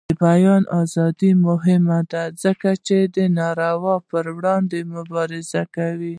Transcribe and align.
د 0.09 0.11
بیان 0.25 0.63
ازادي 0.81 1.31
مهمه 1.47 1.99
ده 2.11 2.23
ځکه 2.43 2.69
چې 2.85 2.97
د 3.15 3.17
ناروا 3.37 3.95
پر 4.09 4.25
وړاندې 4.35 4.79
مبارزه 4.95 5.63
ده. 5.99 6.09